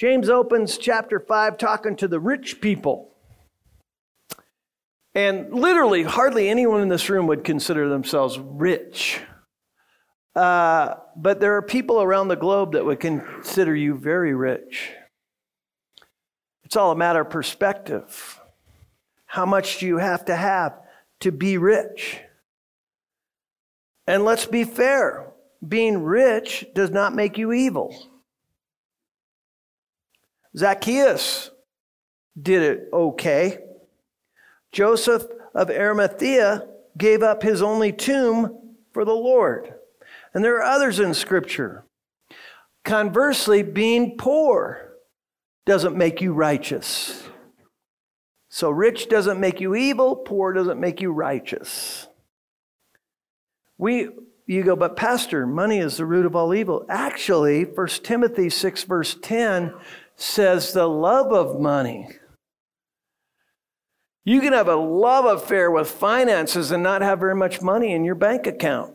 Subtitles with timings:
[0.00, 3.10] James opens chapter 5 talking to the rich people.
[5.14, 9.20] And literally, hardly anyone in this room would consider themselves rich.
[10.34, 14.90] Uh, but there are people around the globe that would consider you very rich.
[16.64, 18.40] It's all a matter of perspective.
[19.26, 20.80] How much do you have to have
[21.20, 22.20] to be rich?
[24.06, 25.26] And let's be fair
[25.68, 28.09] being rich does not make you evil.
[30.56, 31.50] Zacchaeus
[32.40, 33.58] did it okay.
[34.72, 39.74] Joseph of Arimathea gave up his only tomb for the Lord.
[40.34, 41.84] And there are others in Scripture.
[42.84, 44.92] Conversely, being poor
[45.66, 47.28] doesn't make you righteous.
[48.48, 52.08] So, rich doesn't make you evil, poor doesn't make you righteous.
[53.78, 54.08] We,
[54.46, 56.84] you go, but Pastor, money is the root of all evil.
[56.88, 59.72] Actually, 1 Timothy 6, verse 10
[60.20, 62.08] says the love of money.
[64.24, 68.04] You can have a love affair with finances and not have very much money in
[68.04, 68.94] your bank account.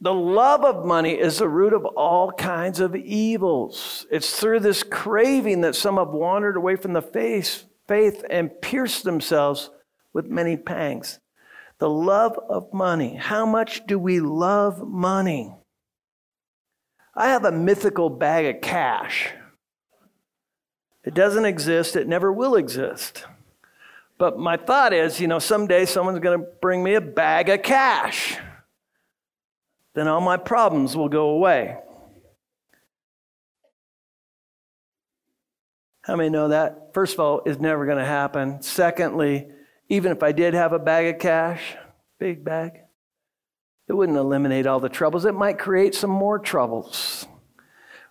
[0.00, 4.06] The love of money is the root of all kinds of evils.
[4.10, 9.04] It's through this craving that some have wandered away from the faith, faith and pierced
[9.04, 9.70] themselves
[10.12, 11.18] with many pangs.
[11.78, 13.16] The love of money.
[13.16, 15.54] How much do we love money?
[17.16, 19.32] I have a mythical bag of cash.
[21.04, 23.24] It doesn't exist, it never will exist.
[24.18, 27.62] But my thought is, you know, someday someone's going to bring me a bag of
[27.62, 28.38] cash.
[29.94, 31.76] Then all my problems will go away.
[36.02, 36.90] How many know that?
[36.92, 38.60] First of all, it's never going to happen.
[38.60, 39.48] Secondly,
[39.88, 41.76] even if I did have a bag of cash,
[42.18, 42.83] big bag,
[43.88, 45.24] it wouldn't eliminate all the troubles.
[45.24, 47.26] It might create some more troubles.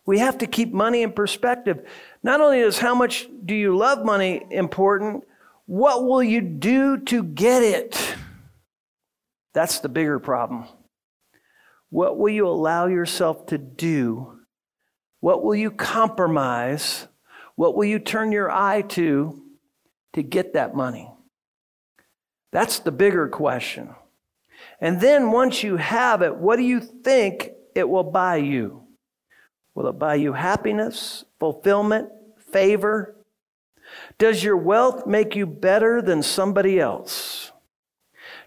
[0.06, 1.88] We have to keep money in perspective.
[2.22, 5.24] Not only is how much do you love money important,
[5.66, 8.16] what will you do to get it?
[9.54, 10.66] That's the bigger problem.
[11.90, 14.40] What will you allow yourself to do?
[15.20, 17.08] What will you compromise?
[17.56, 19.42] What will you turn your eye to
[20.14, 21.10] to get that money?
[22.52, 23.96] That's the bigger question.
[24.80, 28.84] And then once you have it, what do you think it will buy you?
[29.76, 32.10] Will it buy you happiness, fulfillment,
[32.52, 33.16] favor?
[34.18, 37.52] Does your wealth make you better than somebody else?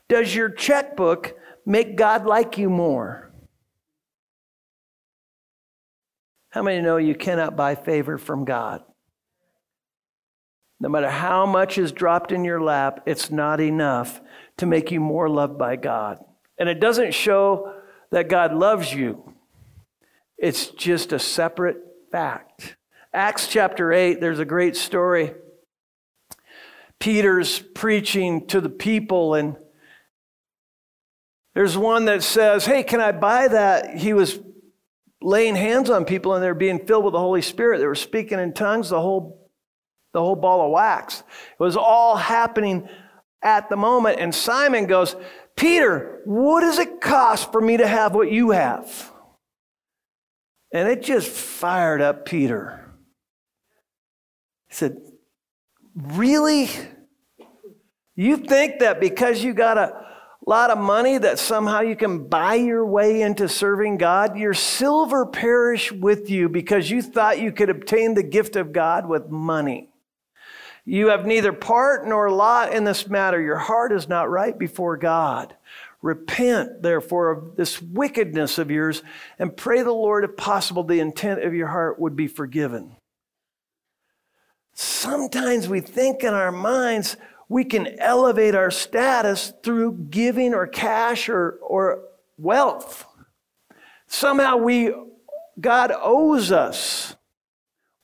[0.08, 1.34] Does your checkbook
[1.64, 3.32] make God like you more?
[6.50, 8.82] How many know you cannot buy favor from God?
[10.78, 14.20] No matter how much is dropped in your lap, it's not enough
[14.58, 16.18] to make you more loved by God.
[16.58, 17.72] And it doesn't show
[18.10, 19.34] that God loves you,
[20.38, 21.78] it's just a separate
[22.10, 22.76] fact.
[23.12, 25.34] Acts chapter 8, there's a great story.
[26.98, 29.56] Peter's preaching to the people, and
[31.54, 33.96] there's one that says, Hey, can I buy that?
[33.96, 34.38] He was
[35.22, 37.78] laying hands on people, and they're being filled with the Holy Spirit.
[37.78, 39.50] They were speaking in tongues, the whole,
[40.12, 41.20] the whole ball of wax.
[41.20, 42.88] It was all happening
[43.46, 44.18] at the moment.
[44.18, 45.14] And Simon goes,
[45.54, 49.12] Peter, what does it cost for me to have what you have?
[50.72, 52.84] And it just fired up Peter.
[54.68, 54.98] He said,
[55.94, 56.68] Really?
[58.16, 59.94] You think that because you got a
[60.46, 64.36] lot of money that somehow you can buy your way into serving God?
[64.36, 69.08] Your silver perish with you because you thought you could obtain the gift of God
[69.08, 69.90] with money.
[70.88, 73.40] You have neither part nor lot in this matter.
[73.40, 75.56] Your heart is not right before God.
[76.00, 79.02] Repent, therefore, of this wickedness of yours
[79.40, 82.94] and pray the Lord, if possible, the intent of your heart would be forgiven.
[84.74, 87.16] Sometimes we think in our minds
[87.48, 92.02] we can elevate our status through giving or cash or, or
[92.38, 93.06] wealth.
[94.06, 94.94] Somehow we,
[95.60, 97.16] God owes us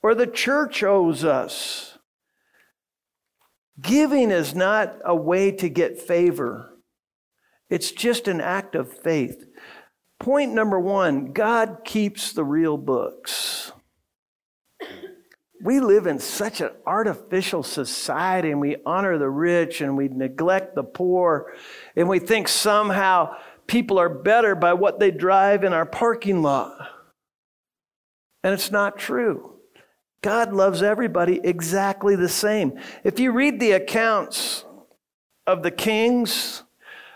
[0.01, 1.92] or the church owes us.
[3.81, 6.69] Giving is not a way to get favor,
[7.69, 9.45] it's just an act of faith.
[10.19, 13.71] Point number one God keeps the real books.
[15.61, 20.75] We live in such an artificial society and we honor the rich and we neglect
[20.75, 21.53] the poor
[21.95, 23.35] and we think somehow
[23.65, 26.89] people are better by what they drive in our parking lot.
[28.43, 29.52] And it's not true.
[30.23, 32.79] God loves everybody exactly the same.
[33.03, 34.65] If you read the accounts
[35.45, 36.63] of the kings,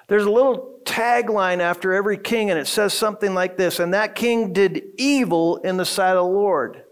[0.10, 4.14] there's a little tagline after every king, and it says something like this And that
[4.14, 6.84] king did evil in the sight of the Lord.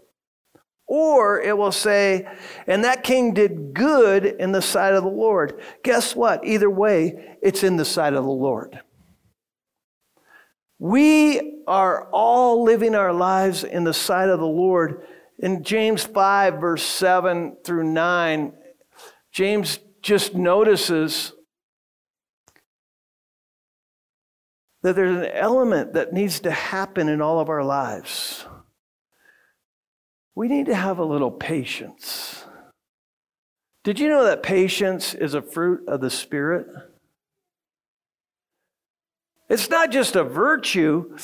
[0.88, 2.28] Or it will say,
[2.66, 5.60] and that king did good in the sight of the Lord.
[5.82, 6.46] Guess what?
[6.46, 8.80] Either way, it's in the sight of the Lord.
[10.78, 15.04] We are all living our lives in the sight of the Lord.
[15.38, 18.52] In James 5, verse 7 through 9,
[19.32, 21.32] James just notices
[24.82, 28.46] that there's an element that needs to happen in all of our lives.
[30.34, 32.44] We need to have a little patience.
[33.84, 36.66] Did you know that patience is a fruit of the Spirit?
[39.48, 41.16] It's not just a virtue,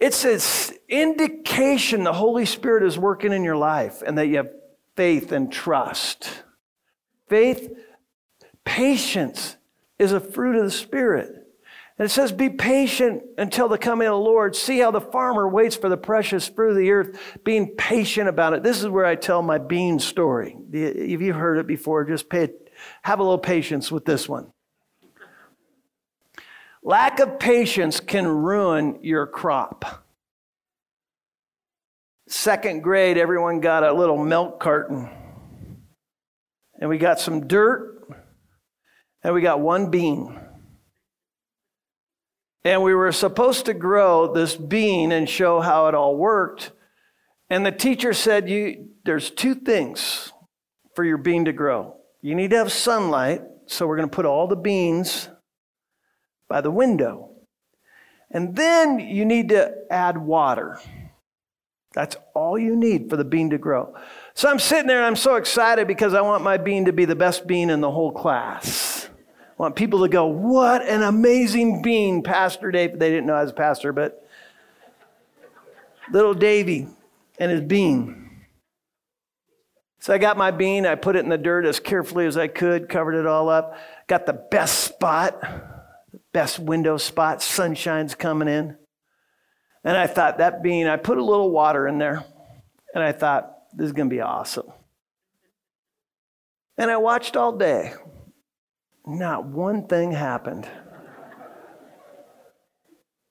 [0.00, 4.50] it's an indication the Holy Spirit is working in your life and that you have
[4.96, 6.42] faith and trust.
[7.28, 7.70] Faith,
[8.64, 9.56] patience
[9.98, 11.44] is a fruit of the Spirit.
[11.98, 14.56] And it says, Be patient until the coming of the Lord.
[14.56, 18.52] See how the farmer waits for the precious fruit of the earth, being patient about
[18.52, 18.62] it.
[18.62, 20.56] This is where I tell my bean story.
[20.72, 22.48] If you've heard it before, just pay,
[23.02, 24.52] have a little patience with this one.
[26.86, 30.04] Lack of patience can ruin your crop.
[32.28, 35.08] Second grade, everyone got a little milk carton.
[36.78, 38.06] And we got some dirt,
[39.22, 40.38] and we got one bean.
[42.64, 46.72] And we were supposed to grow this bean and show how it all worked.
[47.48, 50.32] And the teacher said, you, There's two things
[50.94, 51.96] for your bean to grow.
[52.20, 55.30] You need to have sunlight, so we're going to put all the beans
[56.48, 57.30] by the window.
[58.30, 60.80] And then you need to add water.
[61.94, 63.94] That's all you need for the bean to grow.
[64.34, 67.04] So I'm sitting there and I'm so excited because I want my bean to be
[67.04, 69.08] the best bean in the whole class.
[69.08, 72.98] I want people to go, What an amazing bean, Pastor Dave.
[72.98, 74.28] They didn't know I was a pastor, but
[76.10, 76.88] little Davy
[77.38, 78.24] and his bean.
[80.00, 82.48] So I got my bean, I put it in the dirt as carefully as I
[82.48, 85.40] could, covered it all up, got the best spot,
[86.32, 88.76] best window spot, sunshine's coming in.
[89.84, 92.24] And I thought, that bean, I put a little water in there,
[92.94, 94.66] and I thought, this is going to be awesome.
[96.78, 97.92] And I watched all day.
[99.06, 100.66] Not one thing happened.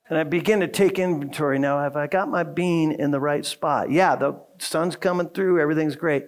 [0.09, 1.79] And I begin to take inventory now.
[1.79, 3.89] Have I got my bean in the right spot?
[3.89, 6.27] Yeah, the sun's coming through, everything's great.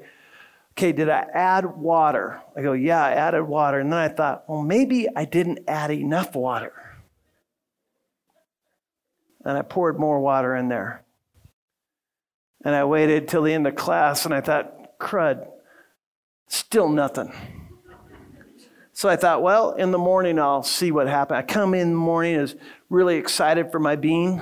[0.78, 2.42] Okay, did I add water?
[2.56, 3.80] I go, yeah, I added water.
[3.80, 6.74] And then I thought, well, maybe I didn't add enough water.
[9.46, 11.06] And I poured more water in there.
[12.66, 15.48] And I waited till the end of class and I thought, crud,
[16.48, 17.32] still nothing.
[18.92, 21.38] So I thought, well, in the morning I'll see what happened.
[21.38, 22.56] I come in the morning is
[22.90, 24.42] really excited for my bean.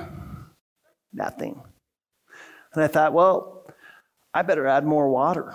[1.12, 1.62] Nothing.
[2.72, 3.66] And I thought, well,
[4.32, 5.54] I better add more water.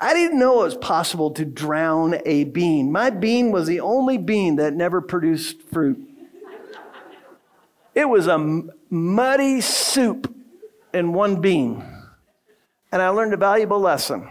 [0.00, 2.92] I didn't know it was possible to drown a bean.
[2.92, 5.98] My bean was the only bean that never produced fruit.
[7.94, 10.32] It was a muddy soup
[10.94, 11.84] in one bean.
[12.92, 14.28] And I learned a valuable lesson.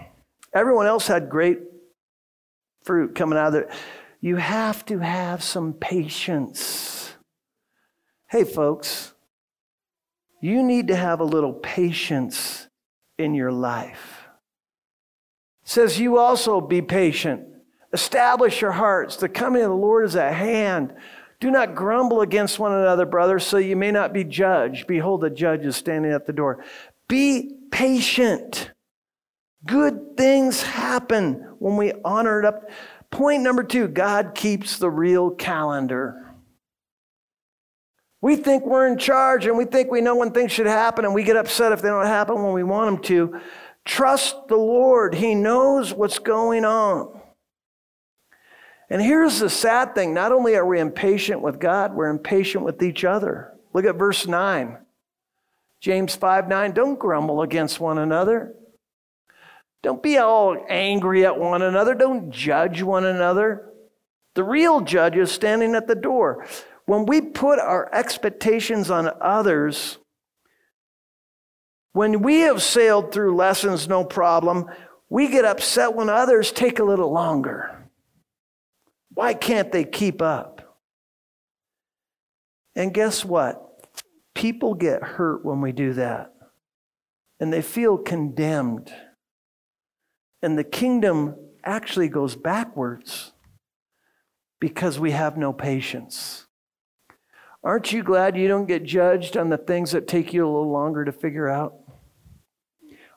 [0.53, 1.59] Everyone else had great
[2.83, 3.69] fruit coming out of there.
[4.21, 7.13] You have to have some patience.
[8.29, 9.13] Hey, folks,
[10.41, 12.67] you need to have a little patience
[13.17, 14.26] in your life.
[15.67, 17.43] Says, You also be patient.
[17.91, 19.17] Establish your hearts.
[19.17, 20.95] The coming of the Lord is at hand.
[21.41, 24.87] Do not grumble against one another, brothers, so you may not be judged.
[24.87, 26.63] Behold, the judge is standing at the door.
[27.09, 28.71] Be patient.
[29.65, 32.69] Good things happen when we honor it up.
[33.11, 36.33] Point number two God keeps the real calendar.
[38.21, 41.13] We think we're in charge and we think we know when things should happen and
[41.13, 43.41] we get upset if they don't happen when we want them to.
[43.87, 47.21] Trust the Lord, He knows what's going on.
[48.89, 52.83] And here's the sad thing not only are we impatient with God, we're impatient with
[52.83, 53.53] each other.
[53.73, 54.77] Look at verse 9.
[55.79, 58.53] James 5 9, don't grumble against one another.
[59.83, 61.95] Don't be all angry at one another.
[61.95, 63.69] Don't judge one another.
[64.35, 66.45] The real judge is standing at the door.
[66.85, 69.97] When we put our expectations on others,
[71.97, 74.69] when we have sailed through lessons no problem,
[75.09, 77.89] we get upset when others take a little longer.
[79.15, 80.77] Why can't they keep up?
[82.75, 83.63] And guess what?
[84.35, 86.35] People get hurt when we do that,
[87.39, 88.93] and they feel condemned.
[90.43, 93.31] And the kingdom actually goes backwards
[94.59, 96.45] because we have no patience.
[97.63, 100.71] Aren't you glad you don't get judged on the things that take you a little
[100.71, 101.86] longer to figure out?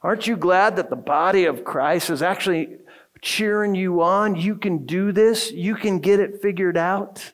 [0.03, 2.79] Aren't you glad that the body of Christ is actually
[3.21, 4.35] cheering you on?
[4.35, 7.33] You can do this, you can get it figured out.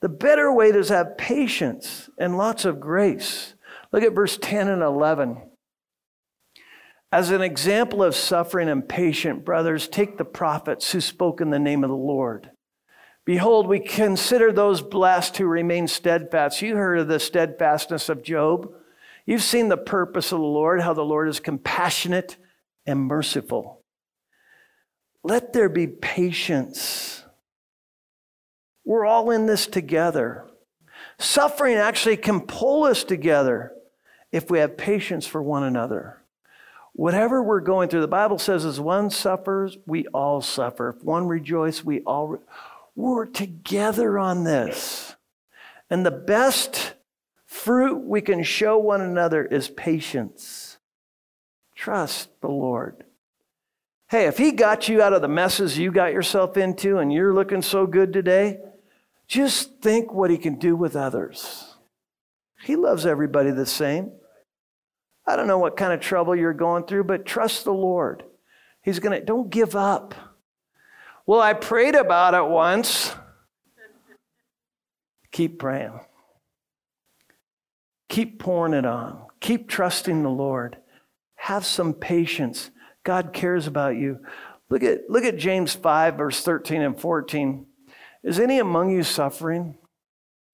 [0.00, 3.54] The better way is have patience and lots of grace.
[3.92, 5.40] Look at verse 10 and 11.
[7.12, 11.58] As an example of suffering and patient, brothers, take the prophets who spoke in the
[11.58, 12.50] name of the Lord.
[13.24, 16.62] Behold, we consider those blessed who remain steadfast.
[16.62, 18.72] You heard of the steadfastness of Job.
[19.26, 22.36] You've seen the purpose of the Lord, how the Lord is compassionate
[22.86, 23.82] and merciful.
[25.22, 27.24] Let there be patience.
[28.84, 30.46] We're all in this together.
[31.18, 33.72] Suffering actually can pull us together
[34.32, 36.18] if we have patience for one another.
[36.94, 40.90] Whatever we're going through, the Bible says, as one suffers, we all suffer.
[40.90, 42.28] If one rejoices, we all.
[42.28, 42.38] Re-
[42.94, 45.16] we're together on this.
[45.88, 46.94] And the best
[47.52, 50.78] fruit we can show one another is patience.
[51.74, 53.04] Trust the Lord.
[54.08, 57.34] Hey, if He got you out of the messes you got yourself into and you're
[57.34, 58.58] looking so good today,
[59.28, 61.76] just think what He can do with others.
[62.64, 64.12] He loves everybody the same.
[65.26, 68.24] I don't know what kind of trouble you're going through, but trust the Lord.
[68.82, 70.14] He's going to, don't give up.
[71.26, 73.14] Well, I prayed about it once.
[75.30, 76.00] Keep praying.
[78.12, 79.22] Keep pouring it on.
[79.40, 80.76] Keep trusting the Lord.
[81.36, 82.70] Have some patience.
[83.04, 84.18] God cares about you.
[84.68, 87.64] Look at, look at James 5, verse 13 and 14.
[88.22, 89.78] Is any among you suffering?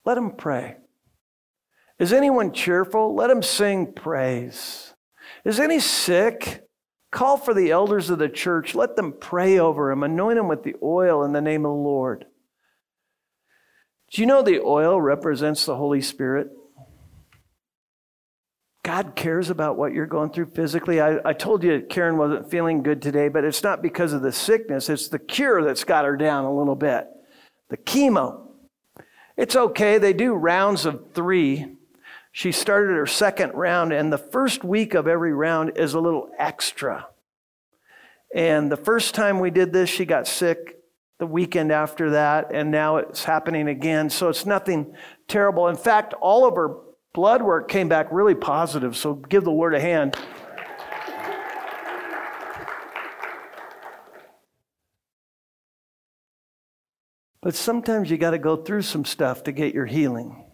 [0.04, 0.76] Let him pray.
[1.98, 3.16] Is anyone cheerful?
[3.16, 4.94] Let him sing praise.
[5.44, 6.62] Is any sick?
[7.10, 8.76] Call for the elders of the church.
[8.76, 10.04] Let them pray over him.
[10.04, 12.24] Anoint him with the oil in the name of the Lord.
[14.12, 16.50] Do you know the oil represents the Holy Spirit?
[18.88, 20.98] God cares about what you're going through physically.
[20.98, 24.32] I, I, told you Karen wasn't feeling good today, but it's not because of the
[24.32, 24.88] sickness.
[24.88, 27.06] It's the cure that's got her down a little bit.
[27.68, 28.48] The chemo.
[29.36, 29.98] It's okay.
[29.98, 31.66] They do rounds of three
[32.32, 36.30] she started her second round, and the first week of every round is a little
[36.38, 37.08] extra.
[38.34, 40.78] And the first time we did this, she got sick
[41.18, 44.08] the weekend after that, and now it's happening again.
[44.08, 44.94] So it's nothing
[45.26, 45.68] terrible.
[45.68, 46.76] In fact, all of her
[47.12, 48.96] blood work came back really positive.
[48.96, 50.16] So give the Lord a hand.
[57.40, 60.44] But sometimes you got to go through some stuff to get your healing.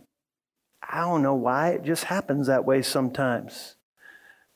[0.89, 1.71] I don't know why.
[1.71, 3.77] It just happens that way sometimes.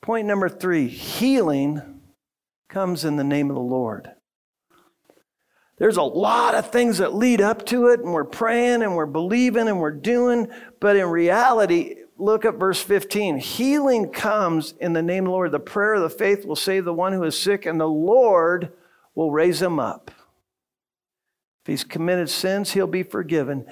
[0.02, 2.00] Point number three healing
[2.68, 4.12] comes in the name of the Lord.
[5.78, 9.06] There's a lot of things that lead up to it, and we're praying and we're
[9.06, 10.48] believing and we're doing,
[10.80, 13.38] but in reality, look at verse 15.
[13.38, 15.52] Healing comes in the name of the Lord.
[15.52, 18.72] The prayer of the faith will save the one who is sick, and the Lord
[19.14, 20.10] will raise him up.
[21.64, 23.66] If he's committed sins, he'll be forgiven.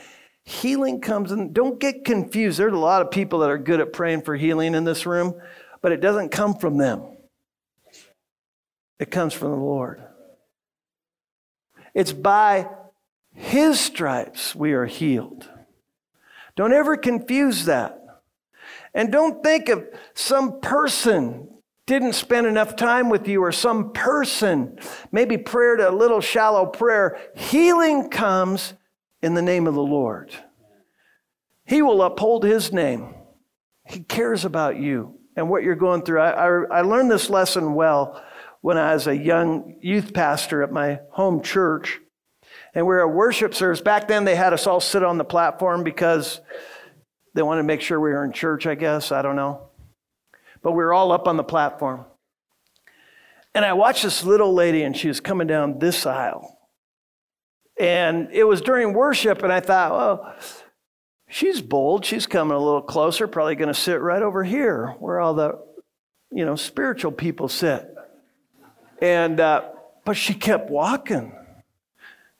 [0.44, 1.52] Healing comes in.
[1.52, 2.58] Don't get confused.
[2.58, 5.34] There's a lot of people that are good at praying for healing in this room,
[5.82, 7.02] but it doesn't come from them.
[9.00, 10.02] It comes from the Lord.
[11.96, 12.68] It's by
[13.32, 15.48] His stripes we are healed.
[16.54, 17.98] Don't ever confuse that.
[18.94, 21.48] And don't think of some person
[21.86, 24.78] didn't spend enough time with you or some person
[25.10, 27.18] maybe prayed a little shallow prayer.
[27.34, 28.74] Healing comes
[29.22, 30.34] in the name of the Lord.
[31.64, 33.14] He will uphold his name.
[33.86, 36.20] He cares about you and what you're going through.
[36.20, 38.22] I, I, I, learned this lesson well
[38.66, 42.00] when I was a young youth pastor at my home church.
[42.74, 43.80] And we were a worship service.
[43.80, 46.40] Back then, they had us all sit on the platform because
[47.32, 49.12] they wanted to make sure we were in church, I guess.
[49.12, 49.68] I don't know.
[50.64, 52.06] But we were all up on the platform.
[53.54, 56.58] And I watched this little lady, and she was coming down this aisle.
[57.78, 60.34] And it was during worship, and I thought, well,
[61.28, 62.04] she's bold.
[62.04, 65.52] She's coming a little closer, probably going to sit right over here where all the,
[66.32, 67.92] you know, spiritual people sit.
[69.00, 69.62] And, uh,
[70.04, 71.32] but she kept walking.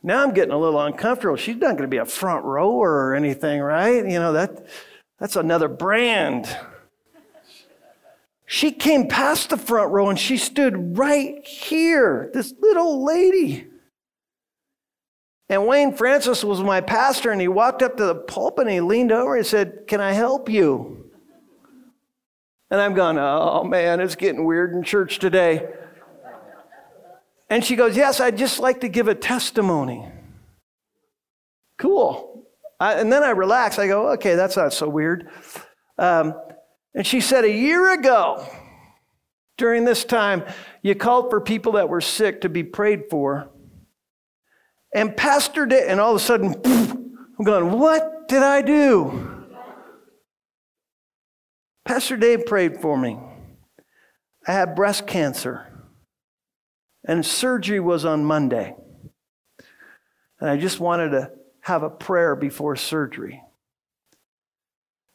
[0.03, 1.37] Now I'm getting a little uncomfortable.
[1.37, 4.05] She's not going to be a front rower or anything, right?
[4.07, 4.67] You know, that,
[5.19, 6.49] that's another brand.
[8.47, 13.67] She came past the front row and she stood right here, this little lady.
[15.49, 18.81] And Wayne Francis was my pastor, and he walked up to the pulpit and he
[18.81, 21.11] leaned over and said, Can I help you?
[22.71, 25.69] And I'm going, Oh man, it's getting weird in church today.
[27.49, 30.09] And she goes, Yes, I'd just like to give a testimony.
[31.79, 32.45] Cool.
[32.79, 33.79] I, and then I relax.
[33.79, 35.29] I go, Okay, that's not so weird.
[35.99, 36.35] Um,
[36.95, 38.47] and she said, A year ago,
[39.57, 40.45] During this time,
[40.83, 43.49] you called for people that were sick to be prayed for.
[44.95, 49.47] And Pastor did, and all of a sudden, I'm going, what did I do?
[51.85, 53.19] Pastor Dave prayed for me.
[54.47, 55.67] I had breast cancer,
[57.07, 58.75] and surgery was on Monday.
[60.41, 63.43] And I just wanted to have a prayer before surgery.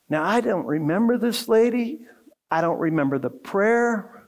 [0.10, 2.02] Now, I don't remember this lady.
[2.50, 4.26] I don't remember the prayer.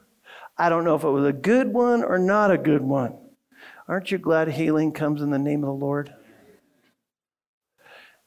[0.56, 3.18] I don't know if it was a good one or not a good one.
[3.88, 6.14] Aren't you glad healing comes in the name of the Lord?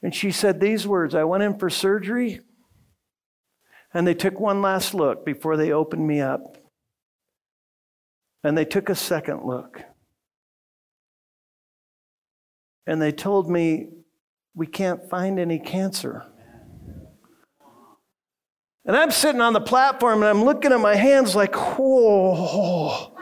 [0.03, 2.41] And she said these words I went in for surgery,
[3.93, 6.57] and they took one last look before they opened me up.
[8.43, 9.81] And they took a second look.
[12.85, 13.89] And they told me,
[14.55, 16.25] We can't find any cancer.
[18.87, 23.13] And I'm sitting on the platform and I'm looking at my hands like, whoa.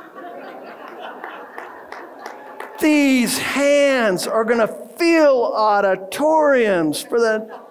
[2.80, 7.62] These hands are going to fill auditoriums for the.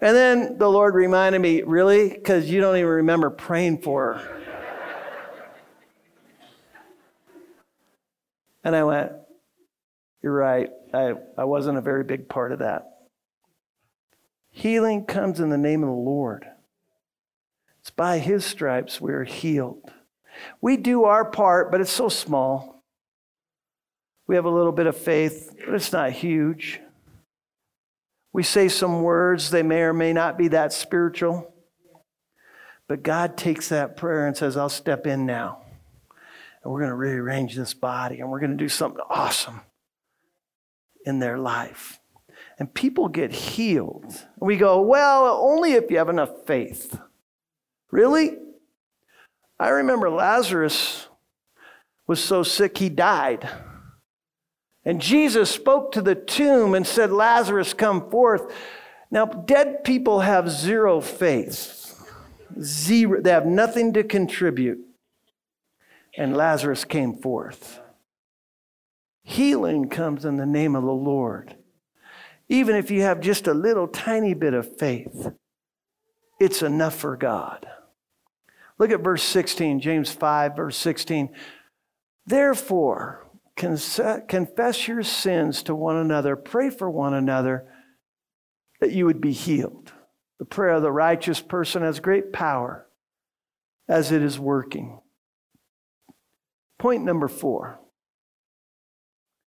[0.00, 2.08] And then the Lord reminded me, really?
[2.08, 4.34] Because you don't even remember praying for her.
[8.68, 9.12] And I went,
[10.22, 10.68] You're right.
[10.92, 12.86] I, I wasn't a very big part of that.
[14.50, 16.44] Healing comes in the name of the Lord.
[17.80, 19.90] It's by his stripes we're healed.
[20.60, 22.84] We do our part, but it's so small.
[24.26, 26.78] We have a little bit of faith, but it's not huge.
[28.34, 31.54] We say some words, they may or may not be that spiritual.
[32.86, 35.62] But God takes that prayer and says, I'll step in now.
[36.62, 39.60] And we're going to rearrange this body and we're going to do something awesome
[41.04, 42.00] in their life
[42.58, 44.26] and people get healed.
[44.40, 46.98] We go, well, only if you have enough faith.
[47.90, 48.36] Really?
[49.58, 51.08] I remember Lazarus
[52.06, 53.48] was so sick he died.
[54.84, 58.52] And Jesus spoke to the tomb and said, Lazarus, come forth.
[59.10, 61.94] Now, dead people have zero faith.
[62.60, 63.20] Zero.
[63.20, 64.80] They have nothing to contribute.
[66.18, 67.80] And Lazarus came forth.
[69.22, 71.54] Healing comes in the name of the Lord.
[72.48, 75.28] Even if you have just a little tiny bit of faith,
[76.40, 77.68] it's enough for God.
[78.78, 81.30] Look at verse 16, James 5, verse 16.
[82.26, 87.64] Therefore, confess your sins to one another, pray for one another
[88.80, 89.92] that you would be healed.
[90.40, 92.86] The prayer of the righteous person has great power
[93.88, 95.00] as it is working.
[96.78, 97.80] Point number four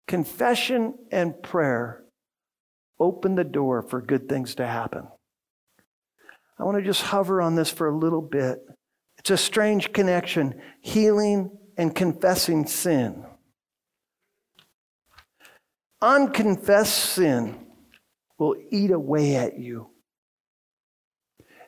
[0.09, 2.03] confession and prayer
[2.99, 5.09] open the door for good things to happen.
[6.59, 8.59] I want to just hover on this for a little bit.
[9.19, 13.25] It's a strange connection healing and confessing sin.
[16.01, 17.67] Unconfessed sin
[18.39, 19.91] will eat away at you.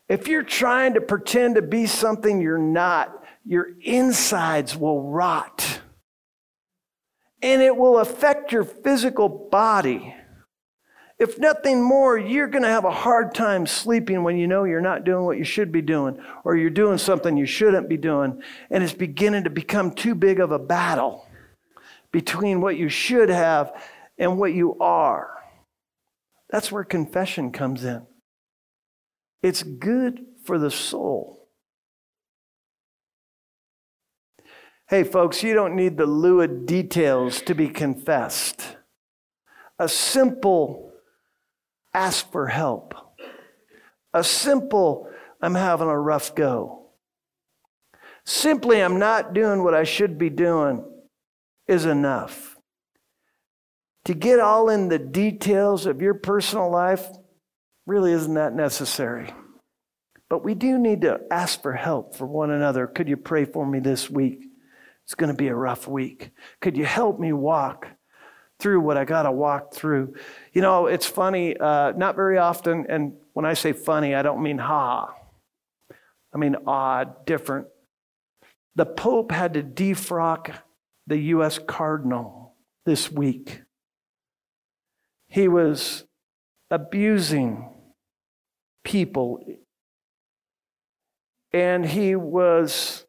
[0.09, 5.81] If you're trying to pretend to be something you're not, your insides will rot.
[7.43, 10.15] And it will affect your physical body.
[11.19, 14.81] If nothing more, you're going to have a hard time sleeping when you know you're
[14.81, 18.43] not doing what you should be doing or you're doing something you shouldn't be doing.
[18.71, 21.29] And it's beginning to become too big of a battle
[22.11, 23.73] between what you should have
[24.19, 25.31] and what you are.
[26.51, 28.07] That's where confession comes in.
[29.43, 31.44] It's good for the soul.
[34.95, 38.77] Hey, folks, you don't need the lurid details to be confessed.
[39.77, 40.93] A simple
[41.93, 42.95] ask for help.
[44.13, 45.09] A simple,
[45.43, 46.91] I'm having a rough go.
[48.25, 50.85] Simply, I'm not doing what I should be doing
[51.67, 52.57] is enough.
[54.05, 57.05] To get all in the details of your personal life
[57.85, 59.35] really isn't that necessary.
[60.31, 62.87] But we do need to ask for help for one another.
[62.87, 64.51] Could you pray for me this week?
[65.05, 66.31] It's going to be a rough week.
[66.61, 67.89] Could you help me walk
[68.59, 70.15] through what I got to walk through.
[70.53, 74.43] You know, it's funny, uh, not very often, and when I say funny, I don't
[74.43, 75.15] mean ha.
[76.33, 77.67] I mean odd, different.
[78.77, 80.57] The Pope had to defrock
[81.07, 81.59] the U.S.
[81.59, 82.55] Cardinal
[82.87, 83.63] this week.
[85.29, 86.05] He was
[86.71, 87.71] abusing
[88.85, 89.41] people.
[91.53, 93.07] And he was,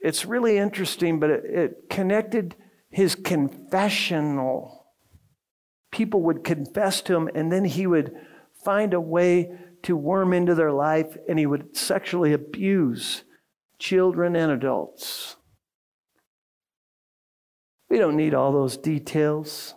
[0.00, 2.54] it's really interesting, but it, it connected
[2.90, 4.86] his confessional.
[5.90, 8.12] People would confess to him, and then he would
[8.64, 9.50] find a way
[9.82, 13.22] to worm into their life and he would sexually abuse
[13.78, 15.36] children, and adults.
[17.88, 19.74] We don't need all those details.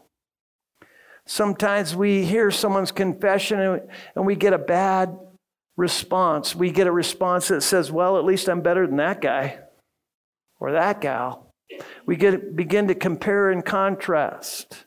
[1.25, 3.81] Sometimes we hear someone's confession
[4.15, 5.17] and we get a bad
[5.77, 6.55] response.
[6.55, 9.59] We get a response that says, Well, at least I'm better than that guy
[10.61, 11.53] or that gal.
[12.05, 14.85] We get, begin to compare and contrast.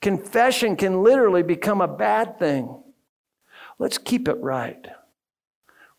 [0.00, 2.82] Confession can literally become a bad thing.
[3.78, 4.86] Let's keep it right.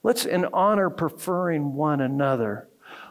[0.04, 2.70] Let's, in honor, preferring one another,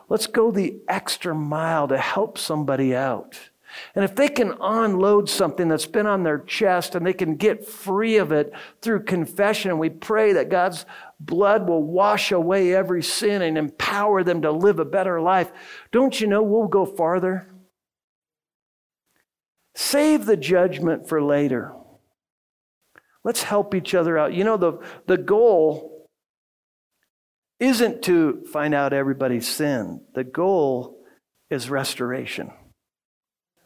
[0.09, 3.51] let's go the extra mile to help somebody out.
[3.97, 7.67] And if they can unload something that's been on their chest and they can get
[7.67, 10.87] free of it through confession, and we pray that God's
[11.21, 15.51] blood will wash away every sin and empower them to live a better life,
[15.93, 17.49] don't you know we'll go farther?
[19.75, 21.73] Save the judgment for later.
[23.25, 24.35] Let's help each other out.
[24.35, 26.09] You know, the, the goal
[27.59, 31.03] isn't to find out everybody's sin, the goal
[31.51, 32.53] is restoration.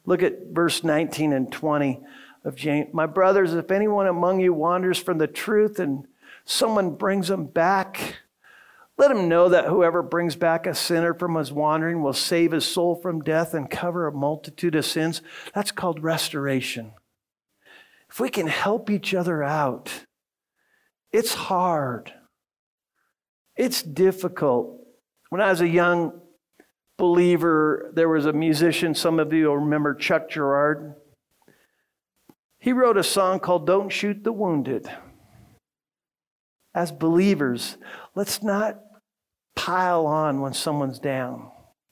[0.04, 2.00] Look at verse 19 and 20
[2.44, 2.88] of James.
[2.94, 6.06] My brothers, if anyone among you wanders from the truth and
[6.48, 8.16] someone brings them back,
[8.96, 12.64] let him know that whoever brings back a sinner from his wandering will save his
[12.64, 15.20] soul from death and cover a multitude of sins.
[15.54, 16.92] That's called restoration.
[18.10, 20.06] If we can help each other out,
[21.12, 22.12] it's hard.
[23.54, 24.80] It's difficult.
[25.28, 26.20] When I was a young
[26.96, 30.94] believer, there was a musician, some of you will remember Chuck Girard.
[32.58, 34.90] He wrote a song called Don't Shoot the Wounded.
[36.78, 37.76] As believers,
[38.14, 38.78] let's not
[39.56, 41.50] pile on when someone's down.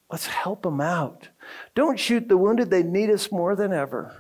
[0.09, 1.29] Let's help them out.
[1.75, 4.15] Don't shoot the wounded, they need us more than ever.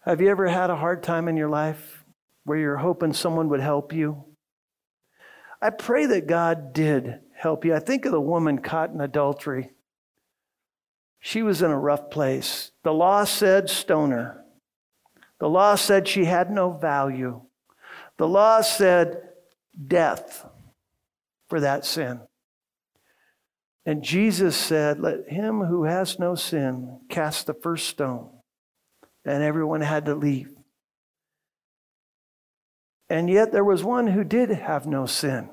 [0.00, 2.04] Have you ever had a hard time in your life
[2.42, 4.24] where you're hoping someone would help you?
[5.60, 7.76] I pray that God did help you.
[7.76, 9.70] I think of the woman caught in adultery.
[11.20, 12.72] She was in a rough place.
[12.82, 14.42] The law said stone her.
[15.38, 17.42] The law said she had no value.
[18.18, 19.30] The law said
[19.86, 20.46] death
[21.48, 22.20] for that sin.
[23.84, 28.30] And Jesus said, Let him who has no sin cast the first stone.
[29.24, 30.54] And everyone had to leave.
[33.08, 35.50] And yet there was one who did have no sin.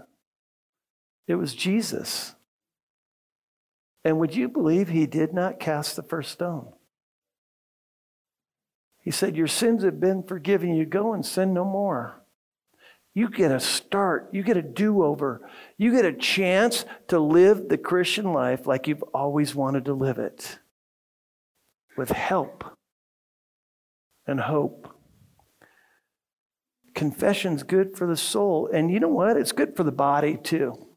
[1.27, 2.35] It was Jesus.
[4.03, 6.71] And would you believe he did not cast the first stone?
[9.01, 10.75] He said, Your sins have been forgiven.
[10.75, 12.18] You go and sin no more.
[13.13, 14.29] You get a start.
[14.31, 15.41] You get a do over.
[15.77, 20.19] You get a chance to live the Christian life like you've always wanted to live
[20.19, 20.59] it
[21.97, 22.63] with help
[24.27, 24.95] and hope.
[26.93, 28.69] Confession's good for the soul.
[28.71, 29.37] And you know what?
[29.37, 30.87] It's good for the body too.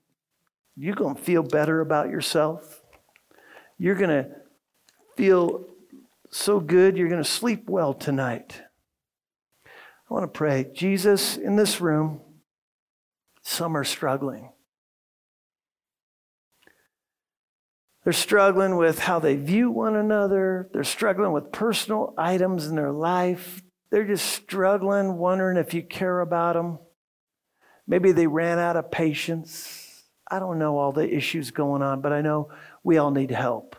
[0.76, 2.82] You're going to feel better about yourself.
[3.78, 4.30] You're going to
[5.16, 5.66] feel
[6.30, 8.62] so good, you're going to sleep well tonight.
[10.12, 10.66] I want to pray.
[10.74, 12.20] Jesus, in this room,
[13.40, 14.50] some are struggling.
[18.04, 20.68] They're struggling with how they view one another.
[20.74, 23.62] They're struggling with personal items in their life.
[23.90, 26.78] They're just struggling, wondering if you care about them.
[27.86, 30.02] Maybe they ran out of patience.
[30.30, 32.50] I don't know all the issues going on, but I know
[32.84, 33.76] we all need help.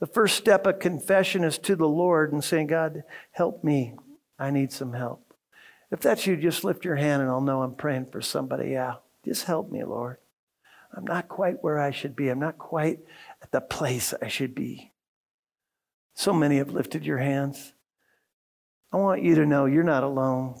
[0.00, 3.94] The first step of confession is to the Lord and saying, God, help me.
[4.38, 5.34] I need some help.
[5.90, 8.70] If that's you, just lift your hand and I'll know I'm praying for somebody.
[8.70, 10.18] Yeah, just help me, Lord.
[10.94, 12.28] I'm not quite where I should be.
[12.28, 13.00] I'm not quite
[13.42, 14.92] at the place I should be.
[16.14, 17.72] So many have lifted your hands.
[18.92, 20.58] I want you to know you're not alone.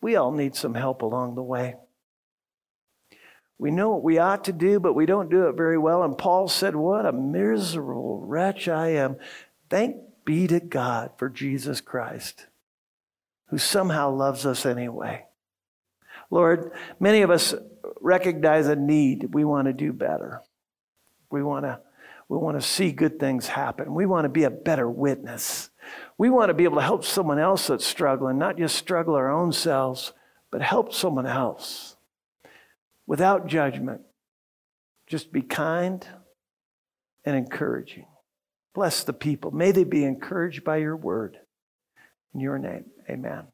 [0.00, 1.76] We all need some help along the way.
[3.58, 6.04] We know what we ought to do, but we don't do it very well.
[6.04, 9.16] And Paul said, What a miserable wretch I am.
[9.68, 12.46] Thank be to God for Jesus Christ,
[13.48, 15.24] who somehow loves us anyway.
[16.30, 17.54] Lord, many of us
[18.00, 19.34] recognize a need.
[19.34, 20.42] We want to do better.
[21.30, 21.80] We want to,
[22.28, 23.94] we want to see good things happen.
[23.94, 25.70] We want to be a better witness.
[26.18, 29.30] We want to be able to help someone else that's struggling, not just struggle our
[29.30, 30.12] own selves,
[30.50, 31.96] but help someone else
[33.06, 34.02] without judgment.
[35.06, 36.06] Just be kind
[37.24, 38.06] and encouraging.
[38.74, 39.50] Bless the people.
[39.50, 41.38] May they be encouraged by your word.
[42.34, 43.48] In your name, amen.